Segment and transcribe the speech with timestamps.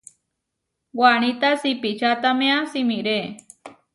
[0.99, 3.19] Waníta siipičataméa simiré.